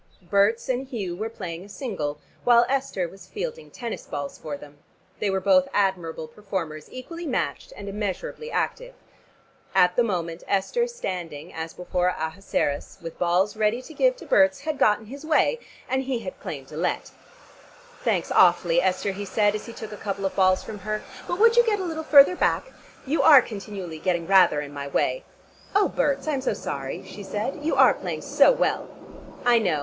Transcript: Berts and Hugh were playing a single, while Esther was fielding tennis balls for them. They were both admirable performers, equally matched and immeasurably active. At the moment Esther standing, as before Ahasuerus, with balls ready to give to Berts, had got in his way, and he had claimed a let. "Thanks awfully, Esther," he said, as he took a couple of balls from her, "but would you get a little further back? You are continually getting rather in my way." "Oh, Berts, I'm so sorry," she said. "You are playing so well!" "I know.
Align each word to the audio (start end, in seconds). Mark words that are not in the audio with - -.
Berts 0.31 0.67
and 0.67 0.87
Hugh 0.87 1.15
were 1.15 1.29
playing 1.29 1.63
a 1.63 1.69
single, 1.69 2.17
while 2.43 2.65
Esther 2.67 3.07
was 3.07 3.27
fielding 3.27 3.69
tennis 3.69 4.07
balls 4.07 4.35
for 4.35 4.57
them. 4.57 4.79
They 5.19 5.29
were 5.29 5.39
both 5.39 5.67
admirable 5.75 6.27
performers, 6.27 6.89
equally 6.91 7.27
matched 7.27 7.71
and 7.77 7.87
immeasurably 7.87 8.49
active. 8.49 8.95
At 9.75 9.95
the 9.95 10.01
moment 10.03 10.41
Esther 10.47 10.87
standing, 10.87 11.53
as 11.53 11.75
before 11.75 12.07
Ahasuerus, 12.07 12.97
with 13.03 13.19
balls 13.19 13.55
ready 13.55 13.79
to 13.83 13.93
give 13.93 14.15
to 14.15 14.25
Berts, 14.25 14.61
had 14.61 14.79
got 14.79 14.97
in 14.99 15.05
his 15.05 15.23
way, 15.23 15.59
and 15.87 16.01
he 16.01 16.17
had 16.21 16.39
claimed 16.39 16.71
a 16.71 16.77
let. 16.77 17.11
"Thanks 18.03 18.31
awfully, 18.31 18.81
Esther," 18.81 19.11
he 19.11 19.23
said, 19.25 19.53
as 19.53 19.67
he 19.67 19.71
took 19.71 19.91
a 19.91 19.97
couple 19.97 20.25
of 20.25 20.35
balls 20.35 20.63
from 20.63 20.79
her, 20.79 21.03
"but 21.27 21.37
would 21.37 21.55
you 21.55 21.63
get 21.63 21.79
a 21.79 21.85
little 21.85 22.01
further 22.03 22.35
back? 22.35 22.73
You 23.05 23.21
are 23.21 23.39
continually 23.43 23.99
getting 23.99 24.25
rather 24.25 24.61
in 24.61 24.73
my 24.73 24.87
way." 24.87 25.25
"Oh, 25.75 25.89
Berts, 25.89 26.27
I'm 26.27 26.41
so 26.41 26.55
sorry," 26.55 27.03
she 27.05 27.21
said. 27.21 27.63
"You 27.63 27.75
are 27.75 27.93
playing 27.93 28.23
so 28.23 28.51
well!" 28.51 28.89
"I 29.45 29.59
know. 29.59 29.79